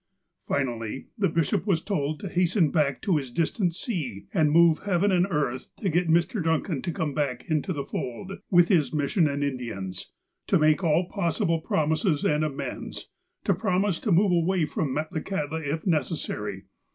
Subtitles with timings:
[0.47, 5.11] Finally, the bishop was told to hasten back to his distant See, and move heaven
[5.11, 6.43] and earth to get Mr.
[6.43, 10.11] Duncan to come back into the fold, with his mission aud Indians—
[10.47, 13.09] to make all possible promises and amends,
[13.43, 16.63] to promise to move away from Metlakahtla, if necessary.